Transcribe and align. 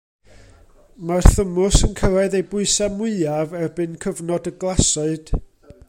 Mae'r 1.09 1.27
thymws 1.33 1.77
yn 1.87 1.93
cyrraedd 1.99 2.37
ei 2.39 2.45
bwysau 2.53 2.91
mwyaf 3.01 3.55
erbyn 3.61 3.95
cyfnod 4.07 4.51
y 4.55 4.57
glasoed. 4.65 5.33